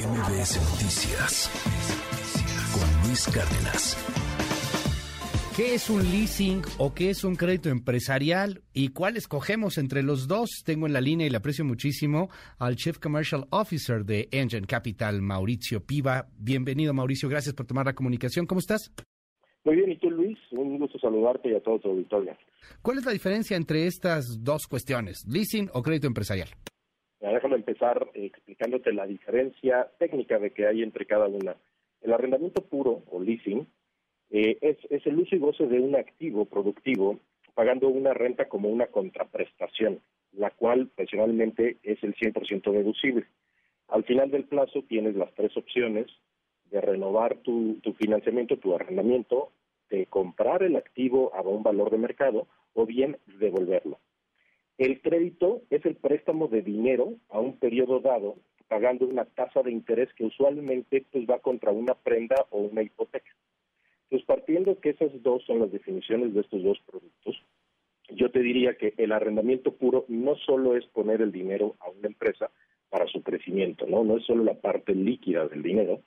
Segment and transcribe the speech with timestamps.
[0.00, 1.50] MBS Noticias
[2.72, 3.98] con Luis Cárdenas.
[5.54, 10.26] ¿Qué es un leasing o qué es un crédito empresarial y cuál escogemos entre los
[10.26, 10.62] dos?
[10.64, 15.20] Tengo en la línea y le aprecio muchísimo al Chief Commercial Officer de Engine Capital,
[15.20, 16.28] Mauricio Piva.
[16.38, 17.28] Bienvenido, Mauricio.
[17.28, 18.46] Gracias por tomar la comunicación.
[18.46, 18.90] ¿Cómo estás?
[19.64, 20.38] Muy bien, ¿y tú, Luis?
[20.52, 22.34] Un gusto saludarte y a todo tu auditorio.
[22.80, 26.48] ¿Cuál es la diferencia entre estas dos cuestiones, leasing o crédito empresarial?
[27.20, 31.56] Déjame empezar explicándote la diferencia técnica de que hay entre cada una.
[32.00, 33.66] El arrendamiento puro o leasing
[34.30, 37.18] eh, es, el uso y goce de un activo productivo
[37.54, 40.00] pagando una renta como una contraprestación,
[40.32, 43.26] la cual personalmente es el 100% deducible.
[43.88, 46.06] Al final del plazo tienes las tres opciones
[46.70, 49.50] de renovar tu financiamiento, tu arrendamiento,
[49.90, 53.98] de comprar el activo a un valor de mercado o bien devolverlo.
[54.80, 59.70] El crédito es el préstamo de dinero a un periodo dado, pagando una tasa de
[59.70, 63.30] interés que usualmente pues, va contra una prenda o una hipoteca.
[64.08, 67.36] Pues partiendo que esas dos son las definiciones de estos dos productos,
[68.08, 72.08] yo te diría que el arrendamiento puro no solo es poner el dinero a una
[72.08, 72.50] empresa
[72.88, 74.02] para su crecimiento, ¿no?
[74.02, 76.00] No es solo la parte líquida del dinero,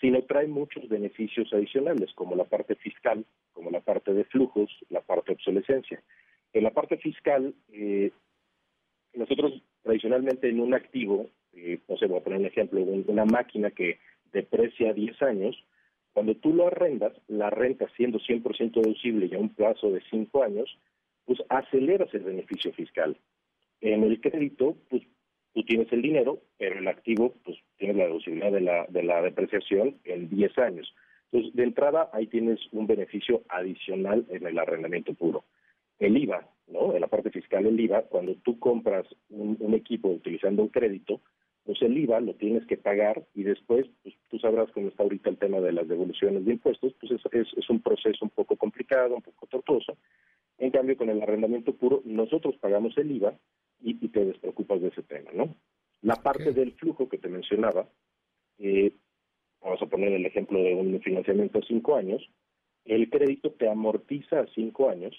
[0.00, 5.00] sino trae muchos beneficios adicionales, como la parte fiscal, como la parte de flujos, la
[5.00, 6.02] parte de obsolescencia.
[6.56, 8.12] En la parte fiscal, eh,
[9.12, 13.72] nosotros tradicionalmente en un activo, eh, no sé, voy a poner un ejemplo, una máquina
[13.72, 13.98] que
[14.32, 15.54] deprecia 10 años,
[16.14, 20.42] cuando tú lo arrendas, la renta siendo 100% deducible y a un plazo de 5
[20.44, 20.78] años,
[21.26, 23.18] pues aceleras el beneficio fiscal.
[23.82, 25.02] En el crédito, pues
[25.52, 29.20] tú tienes el dinero, pero el activo, pues tienes la deducibilidad de la, de la
[29.20, 30.94] depreciación en 10 años.
[31.30, 35.44] Entonces, de entrada, ahí tienes un beneficio adicional en el arrendamiento puro
[35.98, 36.94] el IVA, ¿no?
[36.94, 41.20] En la parte fiscal el IVA, cuando tú compras un, equipo utilizando un crédito,
[41.64, 45.30] pues el IVA lo tienes que pagar y después, pues tú sabrás cómo está ahorita
[45.30, 47.22] el tema de las devoluciones de impuestos, pues es,
[47.56, 49.96] es, un proceso un poco complicado, un poco tortuoso.
[50.58, 53.34] En cambio, con el arrendamiento puro, nosotros pagamos el IVA
[53.80, 55.54] y, te despreocupas de ese tema, ¿no?
[56.02, 57.88] La parte del flujo que te mencionaba,
[58.58, 58.92] eh,
[59.60, 62.22] vamos a poner el ejemplo de un financiamiento a cinco años,
[62.84, 65.14] el crédito te amortiza a cinco años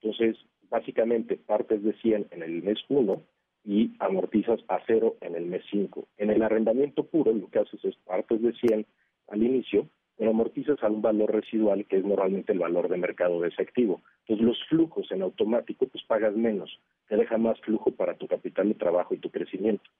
[0.00, 0.36] entonces,
[0.70, 3.20] básicamente partes de 100 en el mes 1
[3.64, 6.06] y amortizas a cero en el mes 5.
[6.18, 8.86] En el arrendamiento puro lo que haces es partes de 100
[9.28, 13.40] al inicio, pero amortizas a un valor residual que es normalmente el valor de mercado
[13.40, 14.00] de ese activo.
[14.20, 18.68] Entonces los flujos en automático pues pagas menos, te deja más flujo para tu capital
[18.68, 19.90] de trabajo y tu crecimiento.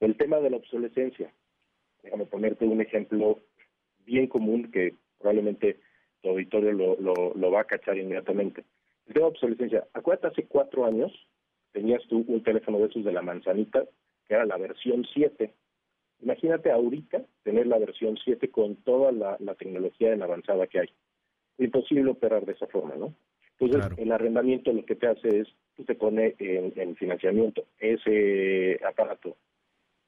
[0.00, 1.32] El tema de la obsolescencia,
[2.02, 3.38] déjame ponerte un ejemplo
[4.04, 5.78] bien común que probablemente
[6.20, 8.64] tu auditorio lo, lo va a cachar inmediatamente
[9.06, 9.86] de obsolescencia.
[9.92, 11.12] Acuérdate, hace cuatro años
[11.72, 13.84] tenías tú un teléfono de esos de la manzanita,
[14.26, 15.52] que era la versión 7.
[16.20, 20.88] Imagínate ahorita tener la versión 7 con toda la, tecnología en avanzada que hay.
[21.58, 23.14] Imposible operar de esa forma, ¿no?
[23.58, 29.36] Entonces, el arrendamiento lo que te hace es, tú te pone en, financiamiento ese aparato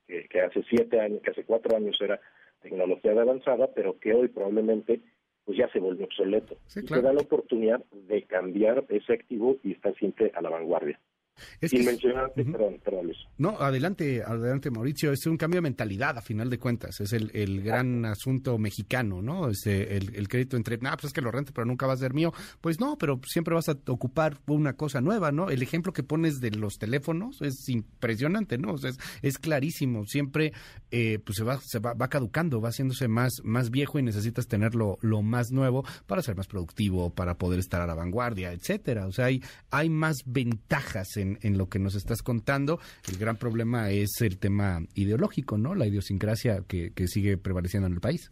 [0.06, 2.20] que, que, hace siete años, que hace cuatro años era
[2.60, 5.00] tecnología de avanzada, pero que hoy probablemente
[5.44, 6.56] pues ya se volvió obsoleto.
[6.74, 10.98] y te da la oportunidad de cambiar ese activo y estar siempre a la vanguardia.
[11.60, 13.18] Es perdón, perdón, Luis.
[13.38, 15.12] No, adelante, adelante, Mauricio.
[15.12, 17.00] Es un cambio de mentalidad, a final de cuentas.
[17.00, 19.48] Es el, el gran asunto mexicano, ¿no?
[19.48, 21.96] Este, el, el crédito entre, nah, pues es que lo rento, pero nunca va a
[21.96, 22.32] ser mío.
[22.60, 25.50] Pues no, pero siempre vas a ocupar una cosa nueva, ¿no?
[25.50, 28.74] El ejemplo que pones de los teléfonos es impresionante, ¿no?
[28.74, 30.06] O sea, es, es, clarísimo.
[30.06, 30.52] Siempre,
[30.90, 34.46] eh, pues se va, se va, va caducando, va haciéndose más, más viejo y necesitas
[34.46, 39.06] tenerlo lo más nuevo para ser más productivo, para poder estar a la vanguardia, etcétera.
[39.06, 42.78] O sea, hay, hay más ventajas en en, lo que nos estás contando.
[43.10, 45.74] El gran problema es el tema ideológico, ¿no?
[45.74, 48.30] La idiosincrasia que, sigue prevaleciendo en el país.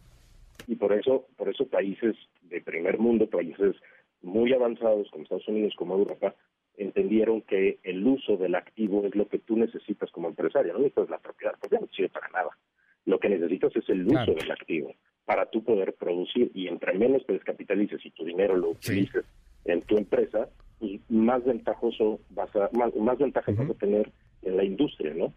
[0.67, 3.75] Y por eso, por eso países de primer mundo, países
[4.21, 6.35] muy avanzados como Estados Unidos, como Europa,
[6.77, 11.09] entendieron que el uso del activo es lo que tú necesitas como empresario, no necesitas
[11.09, 12.49] la propiedad, porque no sirve para nada.
[13.05, 14.93] Lo que necesitas es el uso del activo
[15.25, 19.25] para tú poder producir y entre menos te descapitalices y tu dinero lo utilices
[19.65, 20.49] en tu empresa,
[21.23, 24.11] más ventajoso vas a, más, más ventajas vas a tener
[24.41, 25.33] en la industria, ¿no?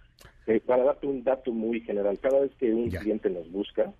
[0.46, 3.92] Eh, para darte un dato muy general, cada vez que un cliente nos busca,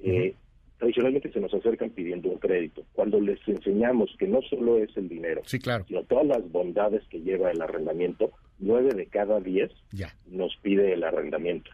[0.00, 0.34] eh,
[0.78, 2.82] tradicionalmente se nos acercan pidiendo un crédito.
[2.92, 7.50] Cuando les enseñamos que no solo es el dinero, sino todas las bondades que lleva
[7.50, 9.70] el arrendamiento, nueve de cada diez
[10.26, 11.70] nos pide el arrendamiento.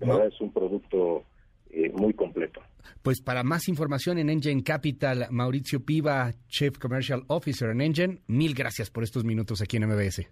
[0.00, 1.24] es un producto
[1.70, 2.60] eh, muy completo.
[3.02, 8.54] Pues para más información en Engine Capital, Mauricio Piva, Chief Commercial Officer en Engine, mil
[8.54, 10.26] gracias por estos minutos aquí en MBS.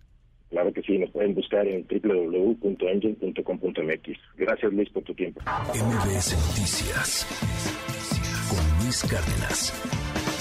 [0.50, 4.18] Claro que sí, nos pueden buscar en www.engine.com.mx.
[4.36, 5.40] Gracias Luis por tu tiempo.
[5.74, 7.26] MBS Noticias
[8.48, 10.35] con Luis Cárdenas.